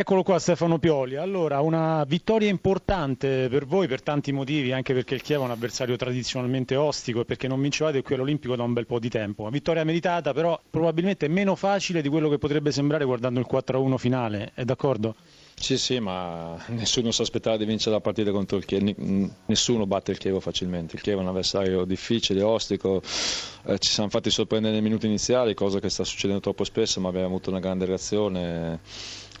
Eccolo 0.00 0.22
qua 0.22 0.38
Stefano 0.38 0.78
Pioli, 0.78 1.16
allora 1.16 1.60
una 1.60 2.04
vittoria 2.04 2.48
importante 2.48 3.48
per 3.50 3.66
voi 3.66 3.86
per 3.86 4.00
tanti 4.00 4.32
motivi, 4.32 4.72
anche 4.72 4.94
perché 4.94 5.14
il 5.14 5.20
Chievo 5.20 5.42
è 5.42 5.44
un 5.44 5.50
avversario 5.50 5.96
tradizionalmente 5.96 6.74
ostico 6.74 7.20
e 7.20 7.24
perché 7.26 7.48
non 7.48 7.60
vincevate 7.60 8.00
qui 8.00 8.14
all'Olimpico 8.14 8.56
da 8.56 8.62
un 8.62 8.72
bel 8.72 8.86
po' 8.86 8.98
di 8.98 9.10
tempo. 9.10 9.42
Una 9.42 9.50
vittoria 9.50 9.84
meritata 9.84 10.32
però 10.32 10.58
probabilmente 10.70 11.28
meno 11.28 11.54
facile 11.54 12.00
di 12.00 12.08
quello 12.08 12.30
che 12.30 12.38
potrebbe 12.38 12.72
sembrare 12.72 13.04
guardando 13.04 13.40
il 13.40 13.46
4-1 13.46 13.98
finale, 13.98 14.52
è 14.54 14.64
d'accordo? 14.64 15.16
Sì, 15.54 15.76
sì, 15.76 16.00
ma 16.00 16.56
nessuno 16.72 17.10
si 17.10 17.20
aspettava 17.20 17.58
di 17.58 17.66
vincere 17.66 17.96
la 17.96 18.00
partita 18.00 18.30
contro 18.30 18.56
il 18.56 18.64
Chievo, 18.64 18.94
nessuno 19.44 19.84
batte 19.84 20.12
il 20.12 20.16
Chievo 20.16 20.40
facilmente, 20.40 20.96
il 20.96 21.02
Chievo 21.02 21.20
è 21.20 21.22
un 21.24 21.28
avversario 21.28 21.84
difficile, 21.84 22.40
ostico, 22.40 23.02
eh, 23.66 23.78
ci 23.78 23.90
siamo 23.90 24.08
fatti 24.08 24.30
sorprendere 24.30 24.72
nei 24.72 24.82
minuti 24.82 25.04
iniziali, 25.04 25.52
cosa 25.52 25.78
che 25.78 25.90
sta 25.90 26.04
succedendo 26.04 26.40
troppo 26.40 26.64
spesso, 26.64 27.00
ma 27.00 27.10
abbiamo 27.10 27.26
avuto 27.26 27.50
una 27.50 27.60
grande 27.60 27.84
reazione 27.84 28.80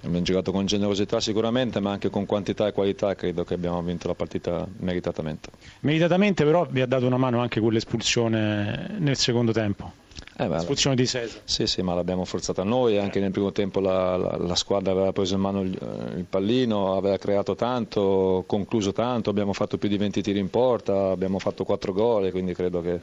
Abbiamo 0.02 0.22
giocato 0.24 0.50
con 0.50 0.64
generosità 0.64 1.20
sicuramente, 1.20 1.78
ma 1.80 1.90
anche 1.92 2.08
con 2.08 2.24
quantità 2.24 2.66
e 2.66 2.72
qualità 2.72 3.14
credo 3.14 3.44
che 3.44 3.54
abbiamo 3.54 3.82
vinto 3.82 4.08
la 4.08 4.14
partita 4.14 4.66
meritatamente. 4.78 5.50
Meritatamente 5.80 6.44
però 6.44 6.66
vi 6.70 6.80
ha 6.80 6.86
dato 6.86 7.06
una 7.06 7.18
mano 7.18 7.40
anche 7.40 7.60
quell'espulsione 7.60 8.96
nel 8.98 9.16
secondo 9.16 9.52
tempo. 9.52 9.92
Eh 10.40 10.46
beh, 10.46 10.56
Espulsione 10.56 10.96
di 10.96 11.06
Cesar. 11.06 11.42
Sì, 11.44 11.66
sì, 11.66 11.82
ma 11.82 11.94
l'abbiamo 11.94 12.24
forzata 12.24 12.62
noi, 12.62 12.96
anche 12.96 13.20
nel 13.20 13.30
primo 13.30 13.52
tempo 13.52 13.78
la, 13.78 14.16
la, 14.16 14.38
la 14.38 14.54
squadra 14.54 14.92
aveva 14.92 15.12
preso 15.12 15.34
in 15.34 15.40
mano 15.42 15.60
il, 15.60 15.78
il, 16.16 16.24
pallino, 16.24 16.96
aveva 16.96 17.18
creato 17.18 17.54
tanto, 17.54 18.44
concluso 18.46 18.92
tanto, 18.92 19.28
abbiamo 19.28 19.52
fatto 19.52 19.76
più 19.76 19.90
di 19.90 19.98
20 19.98 20.22
tiri 20.22 20.38
in 20.38 20.48
porta, 20.48 21.10
abbiamo 21.10 21.38
fatto 21.38 21.64
4 21.64 21.92
gol, 21.92 22.30
quindi 22.30 22.54
credo 22.54 22.80
che 22.80 23.00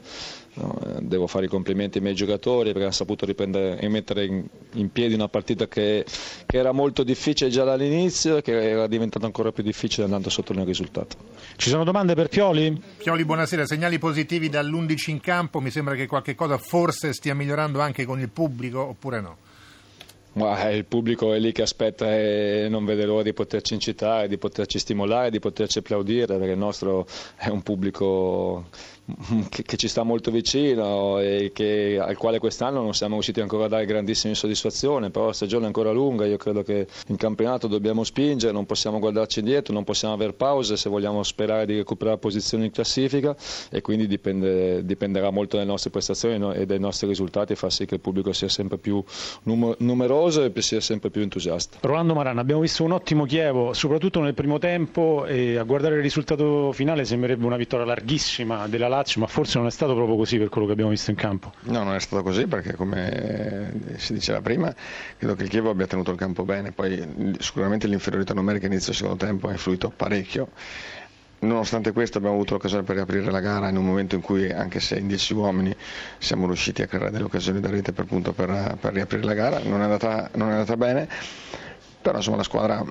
no, 0.56 0.80
devo 1.02 1.28
fare 1.28 1.46
i 1.46 1.48
complimenti 1.48 1.98
ai 1.98 2.04
miei 2.04 2.16
giocatori 2.16 2.70
perché 2.70 2.84
hanno 2.84 2.92
saputo 2.92 3.28
riprendere 3.28 3.80
e 3.80 3.88
mettere 3.88 4.26
in, 4.26 4.44
in 4.74 4.92
piedi 4.92 5.14
una 5.14 5.28
partita 5.28 5.68
che, 5.68 6.06
che, 6.46 6.58
era 6.58 6.72
molto 6.72 7.04
difficile 7.04 7.52
già 7.52 7.64
dall'inizio 7.64 8.38
e 8.38 8.42
che 8.42 8.70
era 8.70 8.88
diventata 8.88 9.28
ancora 9.28 9.52
più 9.52 9.62
difficile 9.62 10.06
andando 10.06 10.32
sotto 10.32 10.54
il 10.54 10.62
risultato. 10.62 11.18
Ci 11.56 11.70
sono 11.70 11.84
domande 11.84 12.16
per 12.16 12.30
Pioli? 12.30 12.82
Pioli, 12.98 13.26
buonasera, 13.26 13.68
segnali 13.68 14.00
positivi 14.00 14.50
dall'11 14.50 15.12
in 15.12 15.20
campo, 15.20 15.60
mi 15.60 15.70
sembra 15.70 15.94
che 15.94 16.08
qualche 16.08 16.34
cosa 16.34 16.58
forse 16.58 17.14
stia 17.14 17.27
migliorando 17.34 17.80
anche 17.82 18.06
con 18.06 18.20
il 18.20 18.30
pubblico 18.30 18.82
oppure 18.82 19.22
no? 19.22 19.38
Ma 20.38 20.70
il 20.70 20.86
pubblico 20.86 21.34
è 21.34 21.40
lì 21.40 21.52
che 21.52 21.64
aspetta 21.64 22.16
e 22.16 22.68
non 22.70 22.86
vede 22.86 23.06
l'ora 23.06 23.24
di 23.24 23.34
poterci 23.34 23.74
incitare, 23.74 24.28
di 24.28 24.38
poterci 24.38 24.78
stimolare, 24.78 25.32
di 25.32 25.40
poterci 25.40 25.80
applaudire, 25.80 26.28
perché 26.38 26.52
il 26.52 26.60
nostro 26.60 27.08
è 27.36 27.48
un 27.50 27.64
pubblico 27.64 28.66
che, 29.50 29.64
che 29.64 29.78
ci 29.78 29.88
sta 29.88 30.04
molto 30.04 30.30
vicino 30.30 31.18
e 31.20 31.50
che, 31.56 31.98
al 32.00 32.18
quale 32.18 32.38
quest'anno 32.38 32.84
non 32.84 32.94
siamo 32.94 33.14
riusciti 33.14 33.42
ancora 33.42 33.66
a 33.66 33.68
dare 33.68 33.86
grandissime 33.86 34.36
soddisfazioni, 34.36 35.10
però 35.10 35.26
la 35.26 35.34
stagione 35.34 35.64
è 35.64 35.68
ancora 35.68 35.92
lunga, 35.92 36.28
io 36.28 36.38
credo 36.38 36.62
che 36.62 36.86
in 37.08 37.16
campionato 37.16 37.66
dobbiamo 37.66 38.04
spingere, 38.04 38.54
non 38.54 38.68
possiamo 38.68 39.00
guardarci 39.00 39.40
indietro, 39.40 39.74
non 39.74 39.86
possiamo 39.86 40.14
avere 40.14 40.34
pause 40.34 40.78
se 40.78 40.88
vogliamo 40.88 41.24
sperare 41.24 41.66
di 41.66 41.78
recuperare 41.78 42.20
posizioni 42.20 42.66
in 42.66 42.72
classifica 42.72 43.36
e 43.72 43.82
quindi 43.82 44.06
dipende, 44.06 44.86
dipenderà 44.86 45.32
molto 45.32 45.56
dalle 45.58 45.68
nostre 45.68 45.90
prestazioni 45.90 46.54
e 46.56 46.68
dai 46.68 46.80
nostri 46.80 47.08
risultati 47.08 47.56
far 47.56 47.72
sì 47.72 47.88
che 47.88 47.96
il 47.96 48.02
pubblico 48.02 48.34
sia 48.34 48.50
sempre 48.50 48.78
più 48.78 49.04
numeroso 49.44 50.27
e 50.36 50.62
sia 50.62 50.82
sempre 50.82 51.10
più 51.10 51.22
entusiasta. 51.22 51.78
Rolando 51.82 52.14
Marana, 52.14 52.42
abbiamo 52.42 52.62
visto 52.62 52.84
un 52.84 52.92
ottimo 52.92 53.26
Chievo, 53.26 53.74
soprattutto 53.74 54.20
nel 54.22 54.34
primo 54.34 54.58
tempo 54.60 55.26
e 55.26 55.58
a 55.58 55.64
guardare 55.64 55.96
il 55.96 56.02
risultato 56.02 56.72
finale 56.72 57.06
sembrerebbe 57.06 57.46
una 57.46 57.58
vittoria 57.58 57.86
larghissima 57.86 58.68
della 58.68 58.88
Lazio, 58.88 59.22
ma 59.22 59.28
forse 59.28 59.58
non 59.58 59.68
è 59.68 59.72
stato 59.72 59.96
proprio 59.96 60.16
così 60.16 60.38
per 60.38 60.50
quello 60.50 60.68
che 60.68 60.74
abbiamo 60.74 60.92
visto 60.92 61.10
in 61.10 61.16
campo. 61.18 61.54
No, 61.62 61.84
non 61.84 61.96
è 61.96 62.00
stato 62.00 62.24
così 62.24 62.48
perché 62.48 62.74
come 62.74 63.96
si 63.98 64.14
diceva 64.14 64.42
prima, 64.42 64.74
credo 65.18 65.36
che 65.36 65.44
il 65.44 65.50
Chievo 65.50 65.70
abbia 65.70 65.88
tenuto 65.88 66.12
il 66.12 66.18
campo 66.18 66.44
bene, 66.44 66.72
poi 66.72 67.36
sicuramente 67.40 67.88
l'inferiorità 67.88 68.34
numerica 68.34 68.66
inizio 68.66 68.88
del 68.88 68.96
secondo 68.96 69.26
tempo 69.26 69.48
ha 69.48 69.52
influito 69.52 69.92
parecchio. 69.96 70.50
Nonostante 71.40 71.92
questo 71.92 72.18
abbiamo 72.18 72.36
avuto 72.36 72.54
l'occasione 72.54 72.84
per 72.84 72.96
riaprire 72.96 73.30
la 73.30 73.40
gara 73.40 73.70
in 73.70 73.78
un 73.78 73.86
momento 73.86 74.16
in 74.16 74.22
cui, 74.22 74.50
anche 74.52 74.80
se 74.80 74.96
in 74.98 75.08
10 75.08 75.34
uomini, 75.36 75.76
siamo 76.18 76.48
riusciti 76.48 76.82
a 76.82 76.88
creare 76.88 77.12
delle 77.12 77.26
occasioni 77.26 77.60
da 77.60 77.70
rete 77.70 77.92
per, 77.92 78.06
punto, 78.06 78.34
per, 78.34 78.78
per 78.80 78.94
riaprire 78.94 79.24
la 79.24 79.34
gara. 79.36 79.60
Non 79.60 79.82
è, 79.82 79.84
andata, 79.84 80.30
non 80.34 80.50
è 80.50 80.54
andata 80.54 80.76
bene, 80.76 81.08
però 82.02 82.18
insomma 82.18 82.38
la 82.38 82.44
squadra 82.44 82.84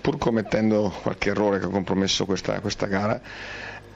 pur 0.00 0.18
commettendo 0.18 0.92
qualche 1.02 1.30
errore 1.30 1.58
che 1.58 1.66
ha 1.66 1.68
compromesso 1.68 2.24
questa, 2.24 2.60
questa 2.60 2.86
gara, 2.86 3.20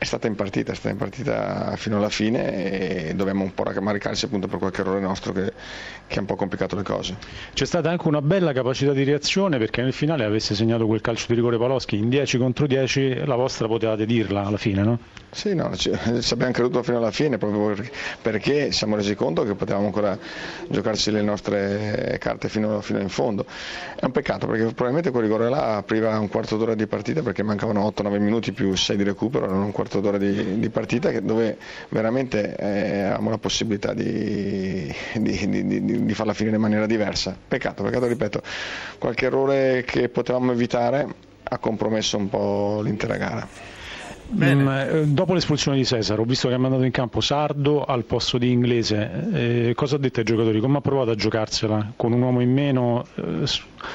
è 0.01 0.05
stata 0.05 0.27
in 0.27 0.35
partita, 0.35 0.73
è 0.73 0.75
stata 0.75 0.89
in 0.89 0.97
partita 0.97 1.77
fino 1.77 1.99
alla 1.99 2.09
fine 2.09 3.09
e 3.11 3.15
dobbiamo 3.15 3.45
un 3.45 3.53
po' 3.53 3.65
rammaricarci 3.65 4.25
appunto 4.25 4.49
per 4.49 4.59
qualche 4.59 4.81
errore 4.81 4.99
nostro 4.99 5.31
che, 5.33 5.53
che, 6.07 6.17
ha 6.17 6.21
un 6.21 6.27
po' 6.27 6.37
complicato 6.37 6.75
le 6.75 6.83
cose. 6.83 7.19
C'è 7.53 7.67
stata 7.67 7.91
anche 7.91 8.09
una 8.09 8.23
bella 8.23 8.55
capacità 8.55 8.95
di 8.95 9.05
reazione 9.05 9.59
perché 9.59 9.83
nel 9.83 9.93
finale 9.93 10.25
avesse 10.25 10.55
segnato 10.55 10.87
quel 10.87 11.03
calcio 11.03 11.27
di 11.29 11.35
rigore 11.35 11.59
Paloschi 11.59 11.99
in 11.99 12.09
10 12.09 12.39
contro 12.39 12.67
10 12.67 13.27
la 13.27 13.35
vostra 13.35 13.67
potevate 13.67 14.07
dirla 14.07 14.47
alla 14.47 14.57
fine, 14.57 14.83
no? 14.83 14.99
Sì, 15.33 15.55
no, 15.55 15.77
ci, 15.77 15.93
ci 16.21 16.33
abbiamo 16.33 16.53
creduto 16.53 16.83
fino 16.83 16.97
alla 16.97 17.11
fine 17.11 17.37
proprio 17.37 17.87
perché 18.23 18.73
siamo 18.73 18.97
resi 18.97 19.15
conto 19.15 19.45
che 19.45 19.55
potevamo 19.55 19.85
ancora 19.85 20.19
giocarci 20.67 21.11
le 21.11 21.21
nostre 21.21 22.17
carte 22.19 22.49
fino, 22.49 22.81
fino 22.81 23.01
in 23.01 23.11
fondo. 23.11 23.45
È 23.97 24.07
un 24.07 24.13
peccato 24.13 24.47
perché 24.47 24.73
probabilmente 24.91 25.11
quel 25.11 25.23
rigore 25.23 25.49
là 25.49 25.77
apriva 25.77 26.19
un 26.19 26.29
quarto 26.29 26.57
d'ora 26.57 26.75
di 26.75 26.87
partita 26.87 27.23
perché 27.23 27.43
mancavano 27.43 27.87
8-9 27.97 28.21
minuti 28.21 28.53
più 28.53 28.75
6 28.75 28.97
di 28.97 29.05
recupero, 29.05 29.45
erano 29.47 29.65
un 29.65 29.73
quarto 29.73 30.01
d'ora 30.01 30.19
di, 30.19 30.59
di 30.59 30.69
partita 30.69 31.19
dove 31.21 31.57
veramente 31.91 32.57
eh, 32.57 33.01
avevamo 33.03 33.31
la 33.31 33.39
possibilità 33.39 33.95
di, 33.95 34.93
di, 35.15 36.05
di, 36.05 36.15
farla 36.15 36.35
finire 36.35 36.57
in 36.57 36.63
maniera 36.63 36.87
diversa. 36.87 37.37
Peccato, 37.47 37.83
peccato, 37.85 38.07
ripeto, 38.07 38.43
qualche 38.99 39.27
errore 39.27 39.85
che 39.87 40.09
potevamo 40.09 40.51
evitare 40.53 41.07
ha 41.45 41.59
compromesso 41.59 42.17
un 42.17 42.29
po' 42.29 42.81
l'intera 42.83 43.17
gara. 43.17 43.79
Mm, 44.33 44.69
eh, 44.69 45.07
dopo 45.07 45.35
l'espulsione 45.35 45.77
di 45.77 45.85
Cesaro, 45.85 46.23
ho 46.23 46.25
visto 46.25 46.49
che 46.49 46.55
ha 46.55 46.59
mandato 46.59 46.85
in 46.85 46.93
campo 46.93 47.21
Sardo 47.21 47.85
al 47.85 48.05
posto 48.05 48.39
di 48.39 48.51
Inglese. 48.51 49.29
Eh, 49.33 49.73
cosa 49.75 49.97
ha 49.97 49.99
detto 49.99 50.21
ai 50.21 50.25
giocatori? 50.25 50.61
Come 50.61 50.79
ha 50.79 50.81
provato 50.81 51.11
a 51.11 51.15
giocarsela 51.17 51.93
con 51.97 52.13
un 52.13 52.23
uomo 52.23 52.41
in 52.41 52.53
meno, 52.53 53.05
eh, 53.17 53.45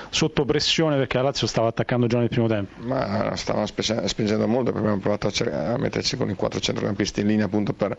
sotto 0.10 0.44
pressione 0.44 0.98
perché 0.98 1.18
la 1.18 1.24
Lazio 1.24 1.48
stava 1.48 1.70
attaccando 1.70 2.08
già 2.08 2.20
nel 2.20 2.28
primo 2.30 2.48
tempo? 2.48 2.74
Ma 2.82 3.34
stavano 3.36 3.66
spingendo 3.66 4.48
molto 4.48 4.72
perché 4.72 4.80
abbiamo 4.80 5.00
provato 5.00 5.28
a, 5.28 5.74
a, 5.74 5.78
metterci 5.78 6.18
con 6.18 6.30
i 6.30 6.36
quattro 6.36 6.60
centrocampisti 6.60 7.22
in 7.22 7.28
linea 7.28 7.46
appunto 7.46 7.72
per, 7.72 7.98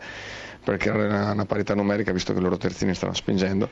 per 0.63 0.77
creare 0.77 1.07
una, 1.07 1.31
una 1.31 1.45
parità 1.45 1.73
numerica 1.73 2.11
visto 2.11 2.33
che 2.33 2.39
i 2.39 2.41
loro 2.41 2.57
terzini 2.57 2.93
stavano 2.93 3.17
spingendo 3.17 3.69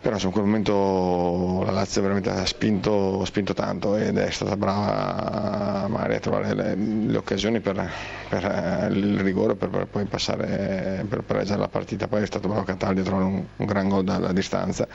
però 0.00 0.16
in 0.18 0.30
quel 0.30 0.44
momento 0.44 1.62
la 1.64 1.72
Lazio 1.72 2.00
veramente 2.00 2.30
ha 2.30 2.46
spinto, 2.46 3.22
spinto, 3.26 3.52
tanto 3.52 3.96
ed 3.96 4.16
è 4.16 4.30
stata 4.30 4.56
brava 4.56 5.86
magari 5.88 6.14
a 6.14 6.20
trovare 6.20 6.54
le, 6.54 6.74
le 6.74 7.16
occasioni 7.18 7.60
per, 7.60 7.86
per, 8.28 8.44
eh, 8.44 8.86
il 8.92 9.20
rigore 9.20 9.56
per, 9.56 9.68
per 9.68 9.86
poi 9.86 10.06
passare 10.06 11.04
per 11.06 11.22
pareggiare 11.22 11.60
la 11.60 11.68
partita. 11.68 12.08
Poi 12.08 12.22
è 12.22 12.26
stato 12.26 12.48
bravo 12.48 12.64
Cataldi 12.64 13.00
a 13.00 13.04
trovare 13.04 13.24
un, 13.26 13.44
un 13.54 13.66
gran 13.66 13.88
gol 13.88 14.04
dalla 14.04 14.32
distanza. 14.32 14.88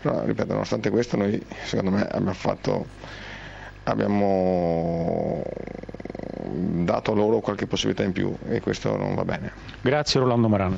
Però 0.00 0.24
ripeto 0.24 0.52
nonostante 0.52 0.90
questo 0.90 1.16
noi 1.16 1.40
secondo 1.64 1.92
me 1.92 2.02
abbiamo 2.02 2.32
fatto 2.32 2.86
abbiamo 3.84 5.42
dato 6.84 7.14
loro 7.14 7.38
qualche 7.40 7.66
possibilità 7.66 8.02
in 8.02 8.12
più 8.12 8.34
e 8.48 8.60
questo 8.60 8.96
non 8.96 9.14
va 9.14 9.24
bene. 9.24 9.52
Grazie 9.80 10.18
Rolando 10.18 10.48
Marano 10.48 10.76